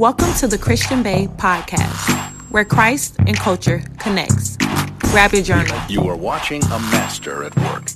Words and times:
Welcome 0.00 0.32
to 0.36 0.48
the 0.48 0.56
Christian 0.56 1.02
Bae 1.02 1.26
podcast, 1.36 2.08
where 2.50 2.64
Christ 2.64 3.16
and 3.18 3.36
culture 3.36 3.82
connects. 3.98 4.56
Grab 5.10 5.34
your 5.34 5.42
journal. 5.42 5.78
You 5.90 6.08
are 6.08 6.16
watching 6.16 6.64
a 6.64 6.78
master 6.78 7.44
at 7.44 7.54
work. 7.54 7.90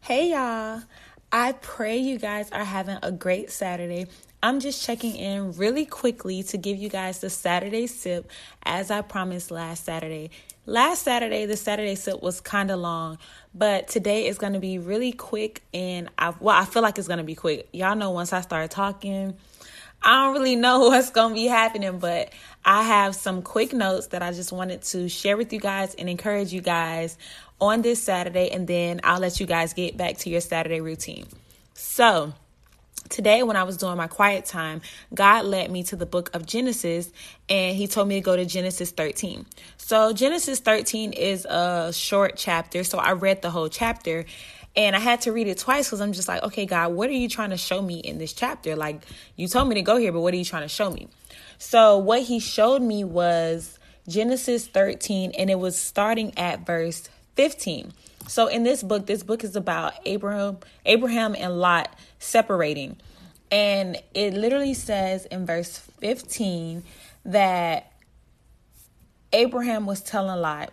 Hey 0.00 0.32
y'all. 0.32 0.82
I 1.30 1.52
pray 1.52 1.98
you 1.98 2.18
guys 2.18 2.50
are 2.50 2.64
having 2.64 2.98
a 3.04 3.12
great 3.12 3.52
Saturday. 3.52 4.06
I'm 4.42 4.58
just 4.58 4.84
checking 4.84 5.14
in 5.14 5.52
really 5.52 5.86
quickly 5.86 6.42
to 6.42 6.56
give 6.58 6.78
you 6.78 6.88
guys 6.88 7.20
the 7.20 7.30
Saturday 7.30 7.86
sip 7.86 8.28
as 8.64 8.90
I 8.90 9.02
promised 9.02 9.52
last 9.52 9.84
Saturday. 9.84 10.30
Last 10.66 11.04
Saturday, 11.04 11.46
the 11.46 11.56
Saturday 11.56 11.94
sip 11.94 12.24
was 12.24 12.40
kind 12.40 12.72
of 12.72 12.80
long, 12.80 13.18
but 13.54 13.86
today 13.86 14.26
is 14.26 14.36
going 14.36 14.54
to 14.54 14.58
be 14.58 14.80
really 14.80 15.12
quick 15.12 15.62
and 15.72 16.10
I 16.18 16.34
well, 16.40 16.60
I 16.60 16.64
feel 16.64 16.82
like 16.82 16.98
it's 16.98 17.06
going 17.06 17.18
to 17.18 17.24
be 17.24 17.36
quick. 17.36 17.68
Y'all 17.72 17.94
know 17.94 18.10
once 18.10 18.32
I 18.32 18.40
start 18.40 18.72
talking, 18.72 19.36
I 20.02 20.24
don't 20.24 20.34
really 20.34 20.56
know 20.56 20.80
what's 20.88 21.10
going 21.10 21.30
to 21.30 21.34
be 21.34 21.46
happening, 21.46 21.98
but 21.98 22.32
I 22.64 22.82
have 22.82 23.14
some 23.14 23.42
quick 23.42 23.72
notes 23.72 24.08
that 24.08 24.22
I 24.22 24.32
just 24.32 24.52
wanted 24.52 24.82
to 24.82 25.08
share 25.08 25.36
with 25.36 25.52
you 25.52 25.60
guys 25.60 25.94
and 25.94 26.08
encourage 26.08 26.52
you 26.52 26.60
guys 26.60 27.16
on 27.60 27.82
this 27.82 28.02
Saturday, 28.02 28.50
and 28.50 28.66
then 28.66 29.00
I'll 29.02 29.20
let 29.20 29.40
you 29.40 29.46
guys 29.46 29.72
get 29.72 29.96
back 29.96 30.18
to 30.18 30.30
your 30.30 30.40
Saturday 30.40 30.80
routine. 30.80 31.26
So, 31.74 32.32
today 33.08 33.42
when 33.42 33.56
I 33.56 33.62
was 33.62 33.76
doing 33.76 33.96
my 33.96 34.06
quiet 34.06 34.44
time, 34.44 34.80
God 35.14 35.44
led 35.44 35.70
me 35.70 35.82
to 35.84 35.96
the 35.96 36.06
book 36.06 36.30
of 36.34 36.46
Genesis 36.46 37.10
and 37.48 37.76
he 37.76 37.86
told 37.86 38.08
me 38.08 38.16
to 38.16 38.20
go 38.20 38.36
to 38.36 38.44
Genesis 38.44 38.90
13. 38.90 39.46
So 39.76 40.12
Genesis 40.12 40.60
13 40.60 41.12
is 41.12 41.44
a 41.44 41.92
short 41.92 42.34
chapter, 42.36 42.84
so 42.84 42.98
I 42.98 43.12
read 43.12 43.42
the 43.42 43.50
whole 43.50 43.68
chapter 43.68 44.24
and 44.78 44.96
I 44.96 45.00
had 45.00 45.20
to 45.22 45.32
read 45.32 45.48
it 45.48 45.58
twice 45.58 45.90
cuz 45.90 46.00
I'm 46.00 46.12
just 46.12 46.28
like, 46.28 46.42
"Okay, 46.42 46.64
God, 46.64 46.92
what 46.92 47.10
are 47.10 47.20
you 47.24 47.28
trying 47.28 47.50
to 47.50 47.58
show 47.58 47.82
me 47.82 47.98
in 47.98 48.16
this 48.16 48.32
chapter? 48.32 48.76
Like 48.76 49.04
you 49.36 49.48
told 49.48 49.68
me 49.68 49.74
to 49.74 49.82
go 49.82 49.96
here, 49.96 50.12
but 50.12 50.20
what 50.20 50.32
are 50.32 50.38
you 50.38 50.44
trying 50.44 50.62
to 50.62 50.68
show 50.68 50.90
me?" 50.90 51.08
So 51.58 51.98
what 51.98 52.22
he 52.22 52.38
showed 52.38 52.80
me 52.80 53.02
was 53.04 53.78
Genesis 54.06 54.66
13 54.66 55.32
and 55.32 55.50
it 55.50 55.58
was 55.58 55.76
starting 55.76 56.32
at 56.38 56.64
verse 56.64 57.08
15. 57.34 57.92
So 58.28 58.46
in 58.46 58.62
this 58.62 58.82
book, 58.82 59.06
this 59.06 59.22
book 59.22 59.42
is 59.42 59.56
about 59.56 59.94
Abraham, 60.06 60.58
Abraham 60.86 61.34
and 61.34 61.58
Lot 61.58 61.94
separating. 62.18 62.96
And 63.50 63.96
it 64.14 64.34
literally 64.34 64.74
says 64.74 65.24
in 65.26 65.46
verse 65.46 65.78
15 66.00 66.84
that 67.24 67.92
Abraham 69.32 69.86
was 69.86 70.02
telling 70.02 70.40
Lot, 70.40 70.72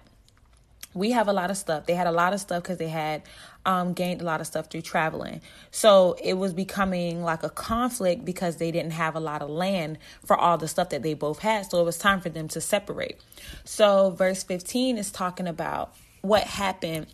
we 0.96 1.12
have 1.12 1.28
a 1.28 1.34
lot 1.34 1.52
of 1.52 1.58
stuff. 1.58 1.86
They 1.86 1.94
had 1.94 2.08
a 2.08 2.12
lot 2.12 2.34
of 2.34 2.40
stuff 2.40 2.64
because 2.64 2.78
they 2.78 2.88
had 2.88 3.22
um, 3.66 3.94
gained 3.94 4.22
a 4.22 4.24
lot 4.24 4.40
of 4.42 4.48
stuff 4.48 4.68
through 4.70 4.82
traveling. 4.82 5.42
So 5.70 6.16
it 6.24 6.36
was 6.36 6.54
becoming 6.54 7.22
like 7.22 7.44
a 7.44 7.50
conflict 7.50 8.24
because 8.24 8.56
they 8.58 8.72
didn't 8.72 8.94
have 8.94 9.16
a 9.16 9.20
lot 9.20 9.42
of 9.42 9.50
land 9.50 9.98
for 10.26 10.38
all 10.38 10.58
the 10.58 10.70
stuff 10.70 10.90
that 10.90 11.04
they 11.04 11.14
both 11.14 11.40
had. 11.40 11.70
So 11.70 11.82
it 11.82 11.84
was 11.84 11.98
time 11.98 12.22
for 12.22 12.30
them 12.30 12.48
to 12.48 12.62
separate. 12.62 13.20
So 13.66 14.12
verse 14.12 14.44
15 14.44 14.98
is 14.98 15.12
talking 15.12 15.48
about 15.48 15.94
what 16.22 16.44
happened 16.44 17.08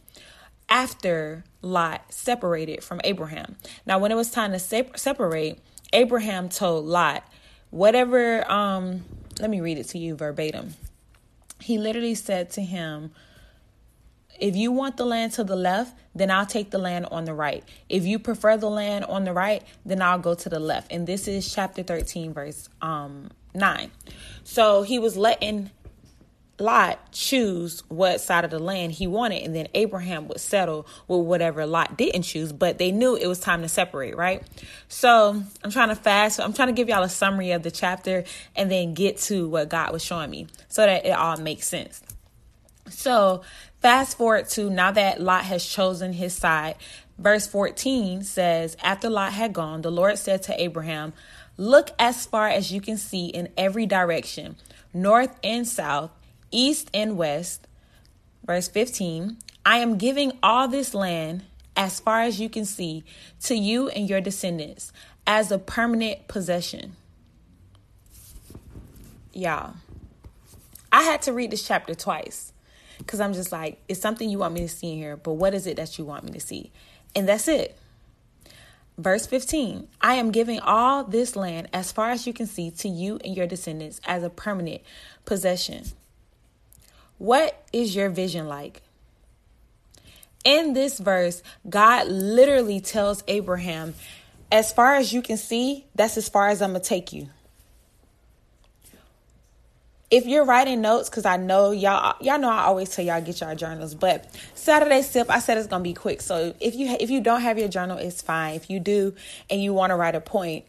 after 0.69 1.43
Lot 1.61 2.13
separated 2.13 2.83
from 2.83 3.01
Abraham. 3.03 3.57
Now, 3.85 3.99
when 3.99 4.11
it 4.11 4.15
was 4.15 4.31
time 4.31 4.51
to 4.53 4.59
separate, 4.59 5.59
Abraham 5.91 6.49
told 6.49 6.85
Lot, 6.85 7.23
whatever, 7.71 8.49
um, 8.49 9.03
let 9.39 9.49
me 9.49 9.59
read 9.59 9.77
it 9.77 9.85
to 9.89 9.97
you 9.97 10.15
verbatim. 10.15 10.75
He 11.59 11.77
literally 11.77 12.15
said 12.15 12.51
to 12.51 12.61
him, 12.61 13.11
if 14.41 14.55
you 14.55 14.71
want 14.71 14.97
the 14.97 15.05
land 15.05 15.33
to 15.33 15.43
the 15.43 15.55
left, 15.55 15.95
then 16.15 16.31
I'll 16.31 16.47
take 16.47 16.71
the 16.71 16.79
land 16.79 17.05
on 17.11 17.25
the 17.25 17.33
right. 17.33 17.63
If 17.87 18.05
you 18.05 18.19
prefer 18.19 18.57
the 18.57 18.69
land 18.69 19.05
on 19.05 19.23
the 19.23 19.33
right, 19.33 19.63
then 19.85 20.01
I'll 20.01 20.19
go 20.19 20.33
to 20.33 20.49
the 20.49 20.59
left. 20.59 20.91
And 20.91 21.05
this 21.07 21.27
is 21.27 21.53
chapter 21.53 21.83
13, 21.83 22.33
verse 22.33 22.67
um, 22.81 23.29
9. 23.53 23.91
So 24.43 24.81
he 24.81 24.97
was 24.97 25.15
letting 25.15 25.69
Lot 26.59 27.11
choose 27.11 27.83
what 27.87 28.19
side 28.21 28.43
of 28.45 28.51
the 28.51 28.59
land 28.59 28.93
he 28.93 29.07
wanted, 29.07 29.43
and 29.43 29.55
then 29.55 29.67
Abraham 29.73 30.27
would 30.27 30.39
settle 30.39 30.87
with 31.07 31.21
whatever 31.21 31.65
Lot 31.65 31.97
didn't 31.97 32.23
choose, 32.23 32.51
but 32.51 32.77
they 32.77 32.91
knew 32.91 33.15
it 33.15 33.27
was 33.27 33.39
time 33.39 33.61
to 33.61 33.69
separate, 33.69 34.15
right? 34.15 34.43
So 34.87 35.41
I'm 35.63 35.71
trying 35.71 35.89
to 35.89 35.95
fast, 35.95 36.39
I'm 36.39 36.53
trying 36.53 36.67
to 36.67 36.73
give 36.73 36.87
y'all 36.87 37.03
a 37.03 37.09
summary 37.09 37.51
of 37.51 37.63
the 37.63 37.71
chapter 37.71 38.25
and 38.55 38.69
then 38.71 38.93
get 38.93 39.17
to 39.19 39.47
what 39.47 39.69
God 39.69 39.91
was 39.91 40.03
showing 40.03 40.29
me 40.29 40.47
so 40.67 40.85
that 40.85 41.05
it 41.05 41.11
all 41.11 41.37
makes 41.37 41.67
sense. 41.67 42.01
So 42.89 43.41
fast 43.81 44.17
forward 44.17 44.47
to 44.49 44.69
now 44.69 44.91
that 44.91 45.21
Lot 45.21 45.45
has 45.45 45.65
chosen 45.65 46.13
his 46.13 46.33
side, 46.33 46.75
verse 47.17 47.47
14 47.47 48.23
says, 48.23 48.77
After 48.81 49.09
Lot 49.09 49.33
had 49.33 49.53
gone, 49.53 49.81
the 49.81 49.91
Lord 49.91 50.17
said 50.17 50.43
to 50.43 50.61
Abraham, 50.61 51.13
Look 51.57 51.91
as 51.99 52.25
far 52.25 52.47
as 52.47 52.71
you 52.71 52.79
can 52.79 52.97
see 52.97 53.27
in 53.27 53.49
every 53.57 53.85
direction, 53.85 54.55
north 54.93 55.37
and 55.43 55.67
south 55.67 56.11
east 56.51 56.89
and 56.93 57.17
west. 57.17 57.67
Verse 58.45 58.67
15 58.67 59.37
I 59.65 59.77
am 59.77 59.97
giving 59.97 60.37
all 60.41 60.67
this 60.67 60.93
land, 60.93 61.43
as 61.75 61.99
far 61.99 62.21
as 62.21 62.39
you 62.39 62.49
can 62.49 62.65
see, 62.65 63.03
to 63.43 63.55
you 63.55 63.89
and 63.89 64.09
your 64.09 64.21
descendants 64.21 64.91
as 65.27 65.51
a 65.51 65.59
permanent 65.59 66.27
possession. 66.27 66.95
Y'all, 69.33 69.75
I 70.91 71.03
had 71.03 71.21
to 71.23 71.33
read 71.33 71.51
this 71.51 71.65
chapter 71.65 71.95
twice 71.95 72.50
because 73.01 73.19
I'm 73.19 73.33
just 73.33 73.51
like, 73.51 73.81
it's 73.87 73.99
something 73.99 74.29
you 74.29 74.37
want 74.37 74.53
me 74.53 74.61
to 74.61 74.69
see 74.69 74.91
in 74.91 74.97
here, 74.97 75.17
but 75.17 75.33
what 75.33 75.53
is 75.53 75.67
it 75.67 75.77
that 75.77 75.97
you 75.97 76.05
want 76.05 76.23
me 76.23 76.31
to 76.31 76.39
see? 76.39 76.71
And 77.15 77.27
that's 77.27 77.47
it. 77.47 77.77
Verse 78.97 79.25
15 79.25 79.87
I 80.01 80.15
am 80.15 80.31
giving 80.31 80.59
all 80.59 81.03
this 81.03 81.35
land, 81.35 81.67
as 81.73 81.91
far 81.91 82.11
as 82.11 82.27
you 82.27 82.33
can 82.33 82.47
see, 82.47 82.71
to 82.71 82.87
you 82.87 83.19
and 83.23 83.35
your 83.35 83.47
descendants 83.47 83.99
as 84.05 84.23
a 84.23 84.29
permanent 84.29 84.81
possession. 85.25 85.85
What 87.17 87.65
is 87.73 87.95
your 87.95 88.09
vision 88.09 88.47
like? 88.47 88.81
In 90.43 90.73
this 90.73 90.99
verse, 90.99 91.43
God 91.69 92.07
literally 92.07 92.79
tells 92.79 93.23
Abraham, 93.27 93.93
as 94.51 94.73
far 94.73 94.95
as 94.95 95.13
you 95.13 95.21
can 95.21 95.37
see, 95.37 95.85
that's 95.93 96.17
as 96.17 96.29
far 96.29 96.49
as 96.49 96.61
I'm 96.61 96.71
going 96.71 96.81
to 96.81 96.87
take 96.87 97.13
you. 97.13 97.29
If 100.11 100.25
you're 100.25 100.43
writing 100.43 100.81
notes, 100.81 101.09
because 101.09 101.25
I 101.25 101.37
know 101.37 101.71
y'all, 101.71 102.15
y'all 102.19 102.37
know 102.37 102.49
I 102.49 102.63
always 102.63 102.93
tell 102.93 103.05
y'all 103.05 103.21
get 103.21 103.39
y'all 103.39 103.55
journals, 103.55 103.95
but 103.95 104.29
Saturday 104.55 105.01
sip, 105.01 105.29
I 105.29 105.39
said 105.39 105.57
it's 105.57 105.67
gonna 105.67 105.83
be 105.83 105.93
quick. 105.93 106.21
So 106.21 106.53
if 106.59 106.75
you 106.75 106.95
if 106.99 107.09
you 107.09 107.21
don't 107.21 107.41
have 107.41 107.57
your 107.57 107.69
journal, 107.69 107.97
it's 107.97 108.21
fine. 108.21 108.55
If 108.55 108.69
you 108.69 108.81
do 108.81 109.15
and 109.49 109.63
you 109.63 109.73
want 109.73 109.91
to 109.91 109.95
write 109.95 110.15
a 110.15 110.21
point, 110.21 110.65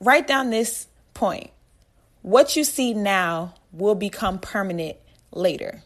write 0.00 0.28
down 0.28 0.50
this 0.50 0.86
point. 1.12 1.50
What 2.22 2.56
you 2.56 2.62
see 2.62 2.94
now 2.94 3.54
will 3.72 3.96
become 3.96 4.38
permanent 4.38 4.96
later. 5.32 5.82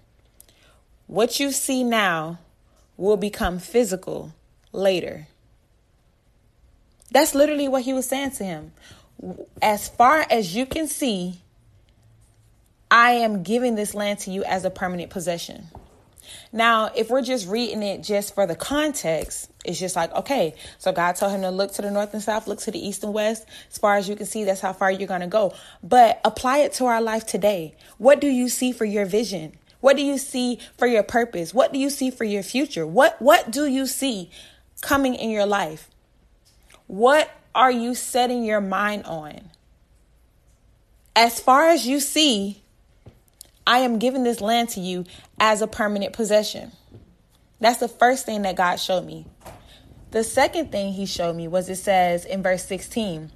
What 1.07 1.41
you 1.41 1.51
see 1.51 1.85
now 1.85 2.39
will 2.97 3.17
become 3.17 3.59
physical 3.59 4.35
later. 4.73 5.29
That's 7.11 7.35
literally 7.35 7.69
what 7.69 7.83
he 7.83 7.93
was 7.93 8.07
saying 8.07 8.33
to 8.33 8.45
him. 8.45 8.73
As 9.61 9.89
far 9.89 10.27
as 10.31 10.57
you 10.57 10.67
can 10.67 10.89
see, 10.89 11.43
I 12.93 13.13
am 13.13 13.43
giving 13.43 13.75
this 13.75 13.95
land 13.95 14.19
to 14.21 14.31
you 14.31 14.45
as 14.45 14.67
a 14.67 14.71
permanent 14.71 15.09
possession. 15.09 15.69
Now, 16.53 16.91
if 16.95 17.09
we're 17.09 17.23
just 17.23 17.49
reading 17.49 17.83
it 17.83 18.03
just 18.03 18.35
for 18.35 18.47
the 18.47 18.55
context, 18.55 19.51
it's 19.65 19.81
just 19.81 19.97
like, 19.97 20.13
okay, 20.13 20.55
so 20.77 20.93
God 20.93 21.17
told 21.17 21.33
him 21.33 21.41
to 21.41 21.51
look 21.51 21.73
to 21.73 21.83
the 21.83 21.91
north 21.91 22.13
and 22.13 22.23
south, 22.23 22.47
look 22.47 22.61
to 22.61 22.71
the 22.71 22.79
east 22.79 23.03
and 23.03 23.15
west. 23.15 23.47
As 23.71 23.79
far 23.79 23.97
as 23.97 24.11
you 24.11 24.15
can 24.15 24.27
see, 24.27 24.45
that's 24.45 24.61
how 24.61 24.75
far 24.75 24.91
you're 24.91 25.09
going 25.09 25.23
to 25.23 25.27
go. 25.27 25.55
But 25.83 26.21
apply 26.23 26.59
it 26.59 26.75
to 26.75 26.85
our 26.85 27.01
life 27.01 27.25
today. 27.25 27.75
What 27.97 28.21
do 28.21 28.27
you 28.27 28.51
see 28.51 28.73
for 28.73 28.85
your 28.85 29.07
vision? 29.07 29.57
What 29.81 29.97
do 29.97 30.03
you 30.03 30.19
see 30.19 30.59
for 30.77 30.87
your 30.87 31.03
purpose? 31.03 31.55
What 31.55 31.73
do 31.73 31.79
you 31.79 31.89
see 31.89 32.11
for 32.11 32.25
your 32.25 32.43
future? 32.43 32.87
What 32.87 33.21
what 33.23 33.51
do 33.51 33.67
you 33.67 33.87
see 33.87 34.31
coming 34.83 35.15
in 35.15 35.31
your 35.31 35.47
life? 35.47 35.89
What 36.89 37.31
are 37.55 37.73
you 37.73 37.95
setting 37.95 38.45
your 38.45 38.61
mind 38.61 39.05
on? 39.07 39.51
As 41.17 41.41
far 41.41 41.69
as 41.69 41.87
you 41.87 41.99
see, 41.99 42.62
I 43.67 43.79
am 43.79 43.99
giving 43.99 44.25
this 44.25 44.41
land 44.41 44.71
to 44.71 44.81
you 44.81 45.05
as 45.39 45.63
a 45.63 45.67
permanent 45.67 46.13
possession. 46.13 46.73
That's 47.61 47.79
the 47.79 47.89
first 47.89 48.27
thing 48.27 48.43
that 48.43 48.57
God 48.57 48.77
showed 48.77 49.07
me. 49.07 49.27
The 50.11 50.25
second 50.25 50.73
thing 50.73 50.93
he 50.93 51.07
showed 51.07 51.37
me 51.37 51.49
was 51.49 51.69
it 51.69 51.77
says 51.77 52.25
in 52.25 52.43
verse 52.43 52.65
16, 52.65 53.31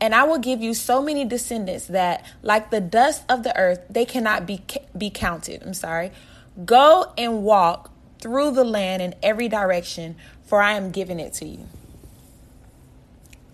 and 0.00 0.14
I 0.14 0.24
will 0.24 0.38
give 0.38 0.60
you 0.60 0.74
so 0.74 1.00
many 1.00 1.24
descendants 1.24 1.86
that, 1.86 2.24
like 2.42 2.70
the 2.70 2.80
dust 2.80 3.24
of 3.28 3.44
the 3.44 3.56
earth, 3.56 3.80
they 3.88 4.04
cannot 4.04 4.46
be, 4.46 4.62
be 4.96 5.10
counted. 5.10 5.62
I'm 5.62 5.74
sorry. 5.74 6.12
Go 6.64 7.12
and 7.16 7.42
walk 7.42 7.90
through 8.20 8.52
the 8.52 8.64
land 8.64 9.00
in 9.00 9.14
every 9.22 9.48
direction, 9.48 10.16
for 10.44 10.60
I 10.60 10.72
am 10.72 10.90
giving 10.90 11.18
it 11.18 11.32
to 11.34 11.46
you. 11.46 11.66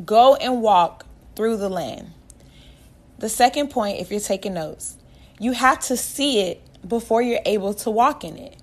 Go 0.05 0.37
and 0.37 0.61
walk 0.62 1.06
through 1.37 1.59
the 1.59 1.69
land. 1.69 2.12
The 3.19 3.29
second 3.29 3.71
point, 3.71 4.00
if 4.00 4.11
you're 4.11 4.21
taking 4.21 4.55
notes, 4.55 4.97
you 5.38 5.52
have 5.52 5.81
to 5.81 5.96
see 5.96 6.40
it 6.40 6.61
before 6.87 7.23
you're 7.23 7.40
able 7.44 7.75
to 7.75 7.90
walk 7.90 8.25
in 8.25 8.37
it. 8.37 8.56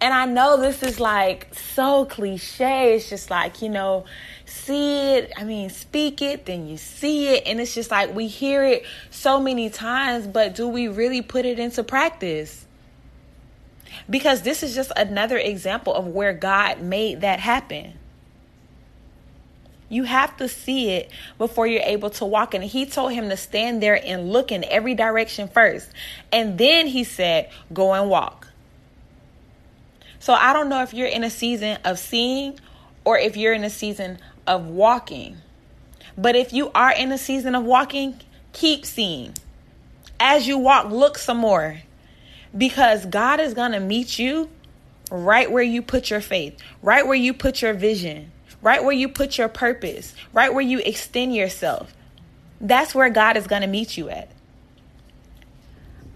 And 0.00 0.12
I 0.12 0.26
know 0.26 0.60
this 0.60 0.82
is 0.82 1.00
like 1.00 1.54
so 1.54 2.04
cliche. 2.04 2.94
It's 2.94 3.08
just 3.08 3.30
like, 3.30 3.62
you 3.62 3.68
know, 3.68 4.04
see 4.44 5.14
it, 5.14 5.32
I 5.36 5.44
mean, 5.44 5.70
speak 5.70 6.20
it, 6.20 6.46
then 6.46 6.66
you 6.66 6.76
see 6.76 7.28
it. 7.28 7.44
And 7.46 7.60
it's 7.60 7.74
just 7.74 7.90
like 7.90 8.14
we 8.14 8.26
hear 8.26 8.64
it 8.64 8.84
so 9.10 9.40
many 9.40 9.70
times, 9.70 10.26
but 10.26 10.54
do 10.54 10.68
we 10.68 10.88
really 10.88 11.22
put 11.22 11.44
it 11.44 11.58
into 11.58 11.82
practice? 11.82 12.66
Because 14.10 14.42
this 14.42 14.62
is 14.62 14.74
just 14.74 14.92
another 14.96 15.38
example 15.38 15.94
of 15.94 16.06
where 16.08 16.32
God 16.32 16.80
made 16.80 17.20
that 17.22 17.40
happen. 17.40 17.94
You 19.94 20.02
have 20.02 20.36
to 20.38 20.48
see 20.48 20.90
it 20.90 21.08
before 21.38 21.68
you're 21.68 21.80
able 21.80 22.10
to 22.10 22.24
walk. 22.24 22.52
And 22.54 22.64
he 22.64 22.84
told 22.84 23.12
him 23.12 23.28
to 23.28 23.36
stand 23.36 23.80
there 23.80 24.04
and 24.04 24.32
look 24.32 24.50
in 24.50 24.64
every 24.64 24.96
direction 24.96 25.46
first. 25.46 25.88
And 26.32 26.58
then 26.58 26.88
he 26.88 27.04
said, 27.04 27.48
Go 27.72 27.94
and 27.94 28.10
walk. 28.10 28.48
So 30.18 30.32
I 30.32 30.52
don't 30.52 30.68
know 30.68 30.82
if 30.82 30.92
you're 30.94 31.06
in 31.06 31.22
a 31.22 31.30
season 31.30 31.78
of 31.84 32.00
seeing 32.00 32.58
or 33.04 33.18
if 33.18 33.36
you're 33.36 33.52
in 33.52 33.62
a 33.62 33.70
season 33.70 34.18
of 34.48 34.66
walking. 34.66 35.36
But 36.18 36.34
if 36.34 36.52
you 36.52 36.72
are 36.74 36.90
in 36.90 37.12
a 37.12 37.18
season 37.18 37.54
of 37.54 37.62
walking, 37.62 38.20
keep 38.52 38.84
seeing. 38.84 39.34
As 40.18 40.48
you 40.48 40.58
walk, 40.58 40.90
look 40.90 41.18
some 41.18 41.38
more. 41.38 41.82
Because 42.56 43.06
God 43.06 43.38
is 43.38 43.54
going 43.54 43.70
to 43.70 43.80
meet 43.80 44.18
you 44.18 44.50
right 45.12 45.48
where 45.48 45.62
you 45.62 45.82
put 45.82 46.10
your 46.10 46.20
faith, 46.20 46.58
right 46.82 47.06
where 47.06 47.14
you 47.14 47.32
put 47.32 47.62
your 47.62 47.74
vision 47.74 48.32
right 48.64 48.82
where 48.82 48.94
you 48.94 49.08
put 49.08 49.36
your 49.36 49.48
purpose, 49.48 50.14
right 50.32 50.52
where 50.52 50.64
you 50.64 50.80
extend 50.80 51.36
yourself. 51.36 51.94
That's 52.60 52.94
where 52.94 53.10
God 53.10 53.36
is 53.36 53.46
going 53.46 53.60
to 53.60 53.68
meet 53.68 53.98
you 53.98 54.08
at. 54.08 54.30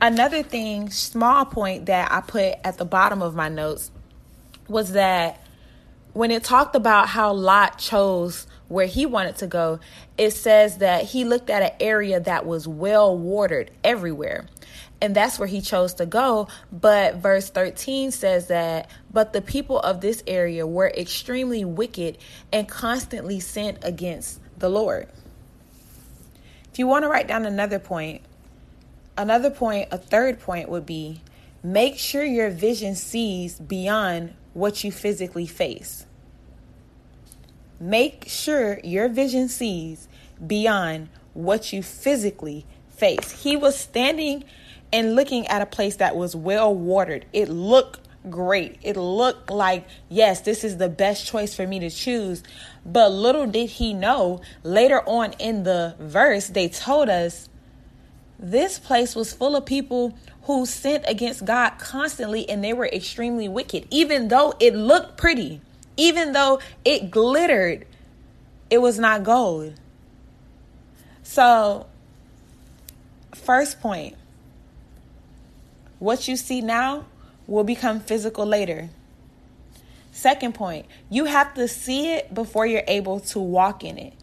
Another 0.00 0.42
thing, 0.42 0.88
small 0.90 1.44
point 1.44 1.86
that 1.86 2.10
I 2.10 2.22
put 2.22 2.54
at 2.64 2.78
the 2.78 2.86
bottom 2.86 3.20
of 3.20 3.34
my 3.34 3.50
notes 3.50 3.90
was 4.66 4.92
that 4.92 5.42
when 6.14 6.30
it 6.30 6.42
talked 6.42 6.74
about 6.74 7.08
how 7.08 7.34
Lot 7.34 7.78
chose 7.78 8.46
where 8.68 8.86
he 8.86 9.04
wanted 9.04 9.36
to 9.36 9.46
go, 9.46 9.78
it 10.16 10.30
says 10.30 10.78
that 10.78 11.04
he 11.04 11.24
looked 11.24 11.50
at 11.50 11.62
an 11.62 11.76
area 11.80 12.18
that 12.18 12.46
was 12.46 12.66
well 12.66 13.16
watered 13.16 13.70
everywhere 13.84 14.46
and 15.00 15.14
that's 15.14 15.38
where 15.38 15.48
he 15.48 15.60
chose 15.60 15.94
to 15.94 16.06
go. 16.06 16.48
But 16.72 17.16
verse 17.16 17.50
13 17.50 18.10
says 18.10 18.48
that, 18.48 18.90
but 19.12 19.32
the 19.32 19.42
people 19.42 19.78
of 19.78 20.00
this 20.00 20.22
area 20.26 20.66
were 20.66 20.88
extremely 20.88 21.64
wicked 21.64 22.18
and 22.52 22.68
constantly 22.68 23.40
sinned 23.40 23.78
against 23.82 24.40
the 24.58 24.68
Lord. 24.68 25.08
If 26.72 26.78
you 26.78 26.86
want 26.86 27.04
to 27.04 27.08
write 27.08 27.28
down 27.28 27.46
another 27.46 27.78
point, 27.78 28.22
another 29.16 29.50
point, 29.50 29.88
a 29.90 29.98
third 29.98 30.40
point 30.40 30.68
would 30.68 30.86
be 30.86 31.20
make 31.62 31.98
sure 31.98 32.24
your 32.24 32.50
vision 32.50 32.94
sees 32.94 33.58
beyond 33.58 34.34
what 34.54 34.82
you 34.84 34.92
physically 34.92 35.46
face. 35.46 36.06
Make 37.80 38.24
sure 38.26 38.80
your 38.82 39.08
vision 39.08 39.48
sees 39.48 40.08
beyond 40.44 41.08
what 41.34 41.72
you 41.72 41.82
physically 41.82 42.66
face. 42.90 43.30
He 43.42 43.56
was 43.56 43.78
standing 43.78 44.44
and 44.92 45.14
looking 45.14 45.46
at 45.48 45.62
a 45.62 45.66
place 45.66 45.96
that 45.96 46.16
was 46.16 46.34
well 46.34 46.74
watered. 46.74 47.26
It 47.32 47.48
looked 47.48 48.00
great. 48.30 48.78
It 48.82 48.96
looked 48.96 49.50
like, 49.50 49.86
yes, 50.08 50.40
this 50.40 50.64
is 50.64 50.76
the 50.78 50.88
best 50.88 51.26
choice 51.26 51.54
for 51.54 51.66
me 51.66 51.78
to 51.80 51.90
choose. 51.90 52.42
But 52.84 53.12
little 53.12 53.46
did 53.46 53.70
he 53.70 53.92
know, 53.92 54.40
later 54.62 55.00
on 55.06 55.32
in 55.34 55.64
the 55.64 55.94
verse, 55.98 56.48
they 56.48 56.68
told 56.68 57.08
us 57.08 57.48
this 58.38 58.78
place 58.78 59.14
was 59.14 59.32
full 59.32 59.56
of 59.56 59.66
people 59.66 60.16
who 60.42 60.64
sinned 60.64 61.04
against 61.06 61.44
God 61.44 61.70
constantly 61.78 62.48
and 62.48 62.62
they 62.64 62.72
were 62.72 62.86
extremely 62.86 63.48
wicked. 63.48 63.86
Even 63.90 64.28
though 64.28 64.54
it 64.60 64.74
looked 64.74 65.16
pretty, 65.18 65.60
even 65.96 66.32
though 66.32 66.60
it 66.84 67.10
glittered, 67.10 67.86
it 68.70 68.78
was 68.78 68.98
not 68.98 69.24
gold. 69.24 69.74
So, 71.22 71.86
first 73.34 73.80
point 73.80 74.16
what 75.98 76.28
you 76.28 76.36
see 76.36 76.60
now 76.60 77.04
will 77.46 77.64
become 77.64 78.00
physical 78.00 78.46
later. 78.46 78.88
Second 80.12 80.54
point, 80.54 80.86
you 81.10 81.26
have 81.26 81.54
to 81.54 81.68
see 81.68 82.12
it 82.12 82.34
before 82.34 82.66
you're 82.66 82.82
able 82.88 83.20
to 83.20 83.38
walk 83.38 83.84
in 83.84 83.98
it. 83.98 84.14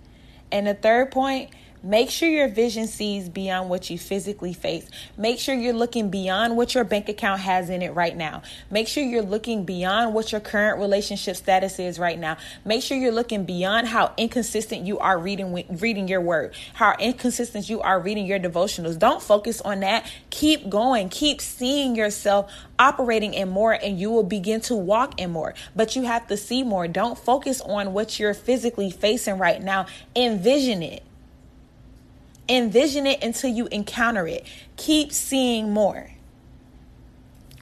And 0.52 0.68
the 0.68 0.74
third 0.74 1.12
point, 1.12 1.52
Make 1.86 2.10
sure 2.10 2.28
your 2.28 2.48
vision 2.48 2.88
sees 2.88 3.30
beyond 3.30 3.70
what 3.70 3.92
you 3.92 4.00
physically 4.00 4.54
face. 4.54 4.90
Make 5.18 5.38
sure 5.38 5.54
you're 5.54 5.72
looking 5.72 6.10
beyond 6.10 6.58
what 6.58 6.74
your 6.74 6.84
bank 6.84 7.10
account 7.10 7.42
has 7.42 7.70
in 7.70 7.84
it 7.84 7.94
right 7.94 8.18
now. 8.18 8.42
Make 8.72 8.88
sure 8.88 9.04
you're 9.04 9.22
looking 9.22 9.66
beyond 9.66 10.16
what 10.16 10.32
your 10.32 10.42
current 10.42 10.80
relationship 10.80 11.36
status 11.36 11.78
is 11.78 12.00
right 12.00 12.18
now. 12.18 12.38
Make 12.66 12.82
sure 12.82 12.98
you're 12.98 13.12
looking 13.12 13.46
beyond 13.46 13.86
how 13.86 14.16
inconsistent 14.18 14.88
you 14.88 14.98
are 14.98 15.20
reading 15.20 15.64
reading 15.80 16.08
your 16.08 16.22
word, 16.22 16.56
how 16.74 16.96
inconsistent 16.98 17.70
you 17.70 17.82
are 17.82 18.00
reading 18.00 18.26
your 18.26 18.40
devotionals. 18.40 18.98
Don't 18.98 19.22
focus 19.22 19.62
on 19.62 19.82
that. 19.82 20.12
Keep 20.32 20.70
going. 20.70 21.10
Keep 21.10 21.40
seeing 21.40 21.96
yourself 21.96 22.52
operating 22.80 23.36
in 23.36 23.48
more 23.48 23.74
and 23.74 24.00
you 24.00 24.10
will 24.10 24.24
begin 24.24 24.60
to 24.62 24.74
walk 24.76 25.22
in 25.22 25.30
more. 25.30 25.54
But 25.76 25.96
you 25.96 26.02
have 26.02 26.26
to 26.30 26.38
see 26.38 26.64
more. 26.64 26.88
Don't 26.88 27.16
focus 27.16 27.62
on 27.62 27.94
what 27.94 28.20
you're 28.20 28.34
physically 28.34 28.90
facing 28.90 29.38
right 29.38 29.62
now. 29.62 29.86
Envision 30.16 30.82
it. 30.82 31.05
Envision 32.48 33.08
it 33.08 33.24
until 33.24 33.50
you 33.50 33.68
encounter 33.68 34.28
it. 34.28 34.46
Keep 34.78 35.12
seeing 35.12 35.74
more. 35.74 36.12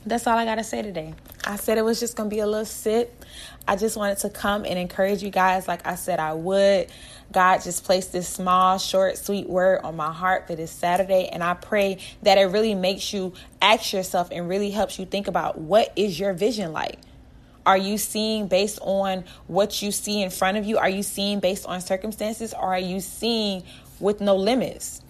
That's 0.05 0.27
all 0.27 0.37
I 0.37 0.43
got 0.43 0.55
to 0.55 0.63
say 0.63 0.81
today. 0.81 1.13
I 1.45 1.55
said 1.55 1.77
it 1.77 1.83
was 1.83 1.99
just 1.99 2.15
going 2.15 2.29
to 2.29 2.35
be 2.35 2.39
a 2.39 2.47
little 2.47 2.65
sip. 2.65 3.23
I 3.67 3.77
just 3.77 3.95
wanted 3.95 4.17
to 4.19 4.29
come 4.29 4.65
and 4.65 4.77
encourage 4.77 5.23
you 5.23 5.29
guys 5.29 5.67
like 5.67 5.85
I 5.87 5.95
said 5.95 6.19
I 6.19 6.33
would. 6.33 6.87
God 7.31 7.63
just 7.63 7.85
placed 7.85 8.11
this 8.11 8.27
small, 8.27 8.77
short, 8.77 9.17
sweet 9.17 9.49
word 9.49 9.81
on 9.83 9.95
my 9.95 10.11
heart 10.11 10.47
for 10.47 10.55
this 10.55 10.71
Saturday. 10.71 11.29
And 11.31 11.43
I 11.43 11.53
pray 11.53 11.99
that 12.21 12.37
it 12.37 12.43
really 12.43 12.75
makes 12.75 13.13
you 13.13 13.33
ask 13.61 13.93
yourself 13.93 14.29
and 14.31 14.49
really 14.49 14.71
helps 14.71 14.99
you 14.99 15.05
think 15.05 15.27
about 15.27 15.57
what 15.57 15.91
is 15.95 16.19
your 16.19 16.33
vision 16.33 16.73
like? 16.73 16.99
Are 17.65 17.77
you 17.77 17.97
seeing 17.97 18.47
based 18.47 18.79
on 18.81 19.23
what 19.47 19.81
you 19.81 19.91
see 19.91 20.21
in 20.21 20.29
front 20.29 20.57
of 20.57 20.65
you? 20.65 20.77
Are 20.77 20.89
you 20.89 21.01
seeing 21.01 21.39
based 21.39 21.65
on 21.65 21.79
circumstances? 21.79 22.53
Or 22.53 22.73
are 22.73 22.79
you 22.79 22.99
seeing 22.99 23.63
with 23.99 24.21
no 24.21 24.35
limits? 24.35 25.01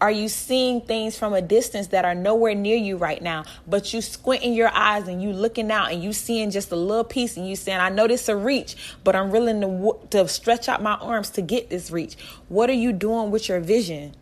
Are 0.00 0.10
you 0.10 0.30
seeing 0.30 0.80
things 0.80 1.18
from 1.18 1.34
a 1.34 1.42
distance 1.42 1.88
that 1.88 2.06
are 2.06 2.14
nowhere 2.14 2.54
near 2.54 2.76
you 2.76 2.96
right 2.96 3.20
now, 3.20 3.44
but 3.66 3.92
you 3.92 4.00
squinting 4.00 4.54
your 4.54 4.70
eyes 4.72 5.08
and 5.08 5.22
you 5.22 5.30
looking 5.30 5.70
out 5.70 5.92
and 5.92 6.02
you 6.02 6.14
seeing 6.14 6.50
just 6.50 6.72
a 6.72 6.76
little 6.76 7.04
piece 7.04 7.36
and 7.36 7.46
you 7.46 7.54
saying, 7.54 7.80
I 7.80 7.90
know 7.90 8.08
this 8.08 8.26
a 8.30 8.34
reach, 8.34 8.76
but 9.04 9.14
I'm 9.14 9.30
willing 9.30 9.60
to, 9.60 9.98
to 10.08 10.26
stretch 10.26 10.70
out 10.70 10.82
my 10.82 10.94
arms 10.94 11.28
to 11.30 11.42
get 11.42 11.68
this 11.68 11.90
reach. 11.90 12.16
What 12.48 12.70
are 12.70 12.74
you 12.74 12.92
doing 12.92 13.30
with 13.30 13.50
your 13.50 13.60
vision? 13.60 14.14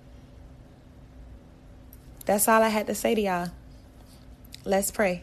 That's 2.26 2.48
all 2.48 2.60
I 2.60 2.68
had 2.68 2.88
to 2.88 2.94
say 2.94 3.14
to 3.14 3.20
y'all. 3.20 3.50
Let's 4.64 4.90
pray. 4.90 5.22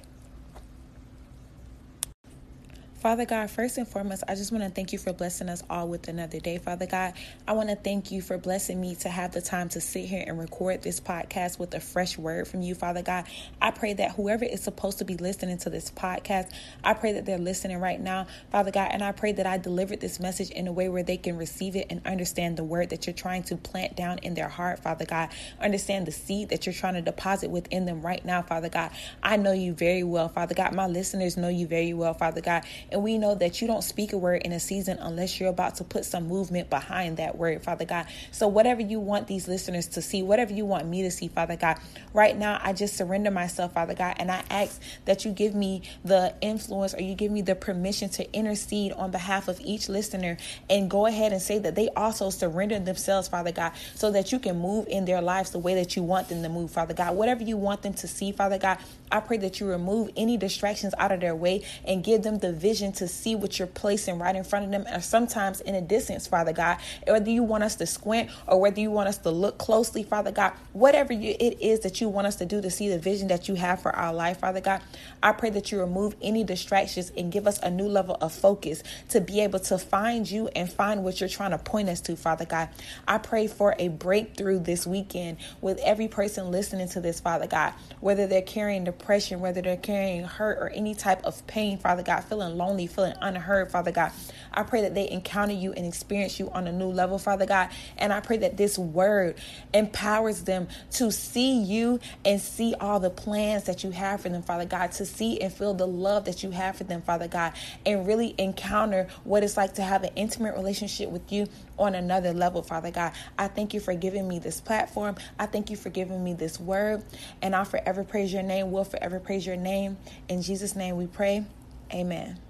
Father 3.05 3.25
God, 3.25 3.51
first 3.51 3.77
and 3.77 3.87
foremost, 3.87 4.23
I 4.27 4.33
just 4.33 4.51
want 4.51 4.63
to 4.63 4.71
thank 4.71 4.91
you 4.91 4.97
for 4.97 5.13
blessing 5.13 5.47
us 5.47 5.61
all 5.69 5.87
with 5.87 6.07
another 6.07 6.39
day. 6.39 6.57
Father 6.57 6.87
God, 6.87 7.13
I 7.47 7.53
want 7.53 7.69
to 7.69 7.75
thank 7.75 8.11
you 8.11 8.19
for 8.19 8.39
blessing 8.39 8.81
me 8.81 8.95
to 8.95 9.09
have 9.09 9.31
the 9.31 9.43
time 9.43 9.69
to 9.69 9.79
sit 9.79 10.05
here 10.05 10.23
and 10.25 10.39
record 10.39 10.81
this 10.81 10.99
podcast 10.99 11.59
with 11.59 11.75
a 11.75 11.79
fresh 11.79 12.17
word 12.17 12.47
from 12.47 12.63
you, 12.63 12.73
Father 12.73 13.03
God. 13.03 13.25
I 13.61 13.69
pray 13.69 13.93
that 13.93 14.13
whoever 14.13 14.43
is 14.43 14.63
supposed 14.63 14.97
to 14.97 15.05
be 15.05 15.17
listening 15.17 15.59
to 15.59 15.69
this 15.69 15.91
podcast, 15.91 16.49
I 16.83 16.95
pray 16.95 17.11
that 17.11 17.27
they're 17.27 17.37
listening 17.37 17.79
right 17.79 18.01
now, 18.01 18.25
Father 18.51 18.71
God, 18.71 18.89
and 18.91 19.03
I 19.03 19.11
pray 19.11 19.33
that 19.33 19.45
I 19.45 19.59
delivered 19.59 20.01
this 20.01 20.19
message 20.19 20.49
in 20.49 20.67
a 20.67 20.71
way 20.71 20.89
where 20.89 21.03
they 21.03 21.17
can 21.17 21.37
receive 21.37 21.75
it 21.75 21.85
and 21.91 22.01
understand 22.07 22.57
the 22.57 22.63
word 22.63 22.89
that 22.89 23.05
you're 23.05 23.13
trying 23.13 23.43
to 23.43 23.55
plant 23.55 23.95
down 23.95 24.17
in 24.23 24.33
their 24.33 24.49
heart, 24.49 24.79
Father 24.79 25.05
God. 25.05 25.29
Understand 25.61 26.07
the 26.07 26.11
seed 26.11 26.49
that 26.49 26.65
you're 26.65 26.73
trying 26.73 26.95
to 26.95 27.03
deposit 27.03 27.51
within 27.51 27.85
them 27.85 28.01
right 28.01 28.25
now, 28.25 28.41
Father 28.41 28.69
God. 28.69 28.89
I 29.21 29.37
know 29.37 29.51
you 29.51 29.75
very 29.75 30.01
well, 30.01 30.27
Father 30.27 30.55
God. 30.55 30.73
My 30.73 30.87
listeners 30.87 31.37
know 31.37 31.49
you 31.49 31.67
very 31.67 31.93
well, 31.93 32.15
Father 32.15 32.41
God. 32.41 32.65
And 32.95 33.03
we 33.03 33.17
know 33.17 33.35
that 33.35 33.59
you 33.59 33.67
don't 33.67 33.83
speak 33.83 34.13
a 34.13 34.17
word 34.17 34.43
in 34.43 34.53
a 34.53 34.59
season 34.61 34.99
unless 35.01 35.37
you're 35.37 35.49
about 35.49 35.75
to 35.75 35.83
put 35.83 36.05
some 36.05 36.29
movement 36.29 36.69
behind 36.69 37.17
that 37.17 37.37
word, 37.37 37.61
Father 37.61 37.83
God. 37.83 38.05
So, 38.31 38.47
whatever 38.47 38.79
you 38.79 39.01
want 39.01 39.27
these 39.27 39.49
listeners 39.49 39.87
to 39.87 40.01
see, 40.01 40.23
whatever 40.23 40.53
you 40.53 40.63
want 40.63 40.87
me 40.87 41.01
to 41.01 41.11
see, 41.11 41.27
Father 41.27 41.57
God, 41.57 41.77
right 42.13 42.37
now, 42.37 42.57
I 42.63 42.71
just 42.71 42.95
surrender 42.95 43.31
myself, 43.31 43.73
Father 43.73 43.95
God, 43.95 44.15
and 44.17 44.31
I 44.31 44.43
ask 44.49 44.81
that 45.03 45.25
you 45.25 45.33
give 45.33 45.53
me 45.53 45.81
the 46.05 46.33
influence 46.39 46.93
or 46.93 47.01
you 47.01 47.15
give 47.15 47.33
me 47.33 47.41
the 47.41 47.53
permission 47.53 48.07
to 48.11 48.31
intercede 48.31 48.93
on 48.93 49.11
behalf 49.11 49.49
of 49.49 49.59
each 49.59 49.89
listener 49.89 50.37
and 50.69 50.89
go 50.89 51.05
ahead 51.05 51.33
and 51.33 51.41
say 51.41 51.59
that 51.59 51.75
they 51.75 51.89
also 51.97 52.29
surrender 52.29 52.79
themselves, 52.79 53.27
Father 53.27 53.51
God, 53.51 53.73
so 53.95 54.09
that 54.11 54.31
you 54.31 54.39
can 54.39 54.57
move 54.57 54.87
in 54.87 55.03
their 55.03 55.21
lives 55.21 55.49
the 55.49 55.59
way 55.59 55.75
that 55.75 55.97
you 55.97 56.03
want 56.03 56.29
them 56.29 56.43
to 56.43 56.47
move, 56.47 56.71
Father 56.71 56.93
God. 56.93 57.17
Whatever 57.17 57.43
you 57.43 57.57
want 57.57 57.81
them 57.81 57.93
to 57.95 58.07
see, 58.07 58.31
Father 58.31 58.57
God, 58.57 58.77
I 59.11 59.19
pray 59.19 59.35
that 59.39 59.59
you 59.59 59.67
remove 59.67 60.11
any 60.15 60.37
distractions 60.37 60.93
out 60.97 61.11
of 61.11 61.19
their 61.19 61.35
way 61.35 61.63
and 61.83 62.01
give 62.01 62.23
them 62.23 62.39
the 62.39 62.53
vision 62.53 62.84
vision 62.85 63.07
to 63.07 63.07
see 63.07 63.35
what 63.35 63.57
you're 63.57 63.67
placing 63.67 64.19
right 64.19 64.35
in 64.35 64.43
front 64.43 64.65
of 64.65 64.71
them, 64.71 64.85
or 64.93 65.01
sometimes 65.01 65.61
in 65.61 65.75
a 65.75 65.81
distance, 65.81 66.27
Father 66.27 66.53
God. 66.53 66.77
Whether 67.07 67.31
you 67.31 67.43
want 67.43 67.63
us 67.63 67.75
to 67.75 67.85
squint 67.85 68.29
or 68.47 68.59
whether 68.59 68.79
you 68.79 68.91
want 68.91 69.09
us 69.09 69.17
to 69.19 69.31
look 69.31 69.57
closely, 69.57 70.03
Father 70.03 70.31
God, 70.31 70.53
whatever 70.73 71.13
you, 71.13 71.35
it 71.39 71.61
is 71.61 71.81
that 71.81 72.01
you 72.01 72.09
want 72.09 72.27
us 72.27 72.35
to 72.37 72.45
do 72.45 72.61
to 72.61 72.69
see 72.69 72.89
the 72.89 72.99
vision 72.99 73.27
that 73.29 73.47
you 73.47 73.55
have 73.55 73.81
for 73.81 73.95
our 73.95 74.13
life, 74.13 74.39
Father 74.39 74.61
God, 74.61 74.81
I 75.23 75.31
pray 75.31 75.49
that 75.51 75.71
you 75.71 75.79
remove 75.79 76.15
any 76.21 76.43
distractions 76.43 77.11
and 77.17 77.31
give 77.31 77.47
us 77.47 77.59
a 77.59 77.71
new 77.71 77.87
level 77.87 78.17
of 78.21 78.33
focus 78.33 78.83
to 79.09 79.21
be 79.21 79.41
able 79.41 79.59
to 79.59 79.77
find 79.77 80.29
you 80.29 80.49
and 80.55 80.71
find 80.71 81.03
what 81.03 81.19
you're 81.19 81.29
trying 81.29 81.51
to 81.51 81.57
point 81.57 81.89
us 81.89 82.01
to, 82.01 82.15
Father 82.15 82.45
God. 82.45 82.69
I 83.07 83.17
pray 83.17 83.47
for 83.47 83.75
a 83.79 83.87
breakthrough 83.89 84.59
this 84.59 84.85
weekend 84.85 85.37
with 85.61 85.79
every 85.79 86.07
person 86.07 86.51
listening 86.51 86.89
to 86.89 87.01
this, 87.01 87.19
Father 87.19 87.47
God, 87.47 87.73
whether 87.99 88.27
they're 88.27 88.41
carrying 88.41 88.83
depression, 88.83 89.39
whether 89.39 89.61
they're 89.61 89.77
carrying 89.77 90.23
hurt 90.23 90.57
or 90.59 90.69
any 90.69 90.93
type 90.93 91.23
of 91.23 91.45
pain, 91.47 91.77
Father 91.77 92.03
God, 92.03 92.23
feeling 92.23 92.57
lonely, 92.65 92.87
feeling 92.87 93.13
unheard, 93.21 93.71
Father 93.71 93.91
God. 93.91 94.11
I 94.53 94.63
pray 94.63 94.81
that 94.81 94.95
they 94.95 95.09
encounter 95.09 95.53
you 95.53 95.73
and 95.73 95.85
experience 95.85 96.39
you 96.39 96.49
on 96.51 96.67
a 96.67 96.71
new 96.71 96.87
level, 96.87 97.19
Father 97.19 97.45
God. 97.45 97.69
And 97.97 98.11
I 98.11 98.19
pray 98.19 98.37
that 98.37 98.57
this 98.57 98.77
word 98.77 99.35
empowers 99.73 100.43
them 100.43 100.67
to 100.91 101.11
see 101.11 101.61
you 101.61 101.99
and 102.23 102.39
see 102.39 102.73
all 102.79 102.99
the 102.99 103.09
plans 103.09 103.65
that 103.65 103.83
you 103.83 103.91
have 103.91 104.21
for 104.21 104.29
them, 104.29 104.41
Father 104.41 104.65
God, 104.65 104.91
to 104.93 105.05
see 105.05 105.39
and 105.41 105.51
feel 105.51 105.73
the 105.73 105.87
love 105.87 106.25
that 106.25 106.43
you 106.43 106.51
have 106.51 106.77
for 106.77 106.83
them, 106.85 107.01
Father 107.01 107.27
God, 107.27 107.53
and 107.85 108.07
really 108.07 108.33
encounter 108.37 109.07
what 109.23 109.43
it's 109.43 109.57
like 109.57 109.73
to 109.75 109.83
have 109.83 110.03
an 110.03 110.11
intimate 110.15 110.55
relationship 110.55 111.09
with 111.09 111.31
you 111.31 111.47
on 111.77 111.95
another 111.95 112.33
level, 112.33 112.61
Father 112.61 112.91
God. 112.91 113.11
I 113.37 113.47
thank 113.47 113.73
you 113.73 113.79
for 113.79 113.93
giving 113.93 114.27
me 114.27 114.39
this 114.39 114.61
platform. 114.61 115.15
I 115.37 115.45
thank 115.45 115.69
you 115.69 115.75
for 115.75 115.89
giving 115.89 116.23
me 116.23 116.33
this 116.33 116.59
word. 116.59 117.03
And 117.41 117.55
I'll 117.55 117.65
forever 117.65 118.03
praise 118.03 118.31
your 118.31 118.43
name. 118.43 118.71
We'll 118.71 118.85
forever 118.85 119.19
praise 119.19 119.45
your 119.45 119.57
name. 119.57 119.97
In 120.29 120.41
Jesus' 120.41 120.75
name 120.75 120.97
we 120.97 121.07
pray. 121.07 121.45
Amen. 121.93 122.44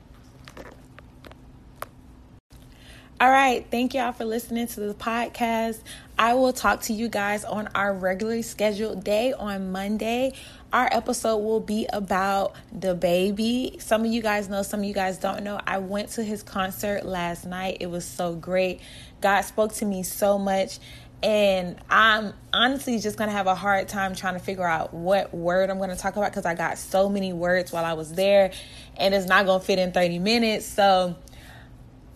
All 3.17 3.31
right. 3.31 3.65
Thank 3.71 3.93
y'all 3.93 4.11
for 4.11 4.25
listening 4.25 4.67
to 4.67 4.81
the 4.81 4.93
podcast. 4.93 5.79
I 6.19 6.33
will 6.33 6.51
talk 6.51 6.81
to 6.81 6.93
you 6.93 7.07
guys 7.07 7.45
on 7.45 7.69
our 7.73 7.93
regularly 7.93 8.41
scheduled 8.41 9.05
day 9.05 9.31
on 9.31 9.71
Monday. 9.71 10.33
Our 10.73 10.89
episode 10.91 11.37
will 11.37 11.61
be 11.61 11.87
about 11.93 12.57
the 12.73 12.93
baby. 12.93 13.77
Some 13.79 14.03
of 14.03 14.11
you 14.11 14.21
guys 14.21 14.49
know, 14.49 14.63
some 14.63 14.81
of 14.81 14.85
you 14.85 14.93
guys 14.93 15.17
don't 15.17 15.45
know. 15.45 15.61
I 15.65 15.77
went 15.77 16.09
to 16.09 16.23
his 16.25 16.43
concert 16.43 17.05
last 17.05 17.45
night. 17.45 17.77
It 17.79 17.85
was 17.85 18.03
so 18.03 18.35
great. 18.35 18.81
God 19.21 19.39
spoke 19.43 19.71
to 19.75 19.85
me 19.85 20.03
so 20.03 20.37
much. 20.37 20.79
And 21.23 21.77
I'm 21.89 22.33
honestly 22.51 22.99
just 22.99 23.17
to 23.29 23.35
have 23.37 23.47
a 23.47 23.55
hard 23.55 23.87
time 23.87 24.13
trying 24.13 24.33
to 24.33 24.41
figure 24.41 24.67
out 24.67 24.93
what 24.93 25.33
word 25.33 25.69
I'm 25.69 25.79
to 25.89 25.95
talk 25.95 26.17
about 26.17 26.31
because 26.31 26.45
I 26.45 26.53
got 26.53 26.77
so 26.77 27.07
many 27.07 27.31
words 27.31 27.71
while 27.71 27.85
I 27.85 27.93
was 27.93 28.11
there 28.11 28.51
and 28.97 29.13
it's 29.15 29.25
not 29.25 29.45
to 29.61 29.65
fit 29.65 29.79
in 29.79 29.93
30 29.93 30.19
minutes. 30.19 30.65
So, 30.65 31.15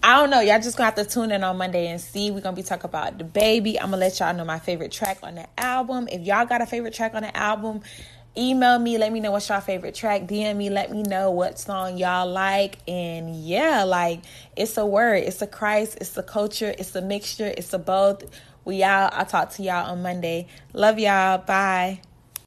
I 0.01 0.15
don't 0.15 0.29
know. 0.29 0.39
Y'all 0.39 0.61
just 0.61 0.77
gonna 0.77 0.85
have 0.85 0.95
to 0.95 1.05
tune 1.05 1.31
in 1.31 1.43
on 1.43 1.57
Monday 1.57 1.87
and 1.87 1.99
see. 1.99 2.31
We're 2.31 2.39
gonna 2.39 2.55
be 2.55 2.63
talking 2.63 2.85
about 2.85 3.17
the 3.17 3.25
baby. 3.25 3.77
I'm 3.77 3.87
gonna 3.87 3.97
let 3.97 4.19
y'all 4.19 4.33
know 4.33 4.45
my 4.45 4.59
favorite 4.59 4.93
track 4.93 5.19
on 5.23 5.35
the 5.35 5.47
album. 5.57 6.07
If 6.09 6.21
y'all 6.21 6.45
got 6.45 6.61
a 6.61 6.65
favorite 6.65 6.93
track 6.93 7.15
on 7.15 7.23
the 7.23 7.35
album, 7.35 7.81
email 8.37 8.79
me. 8.79 8.97
Let 8.97 9.11
me 9.11 9.19
know 9.19 9.31
what's 9.31 9.49
your 9.49 9.59
favorite 9.59 9.95
track. 9.95 10.21
DM 10.21 10.55
me. 10.55 10.69
Let 10.69 10.89
me 10.89 11.03
know 11.03 11.31
what 11.31 11.59
song 11.59 11.97
y'all 11.97 12.31
like. 12.31 12.77
And 12.87 13.43
yeah, 13.43 13.83
like 13.83 14.21
it's 14.55 14.77
a 14.77 14.85
word. 14.85 15.23
It's 15.23 15.41
a 15.41 15.47
Christ. 15.47 15.97
It's 15.99 16.15
a 16.17 16.23
culture. 16.23 16.73
It's 16.77 16.95
a 16.95 17.01
mixture. 17.01 17.53
It's 17.57 17.73
a 17.73 17.79
both. 17.79 18.23
We 18.63 18.83
out. 18.83 19.13
I'll 19.13 19.25
talk 19.25 19.51
to 19.51 19.63
y'all 19.63 19.91
on 19.91 20.01
Monday. 20.01 20.47
Love 20.71 20.97
y'all. 20.97 21.39
Bye. 21.39 22.01